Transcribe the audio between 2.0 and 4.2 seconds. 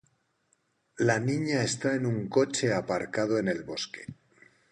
un coche aparcado en el bosque.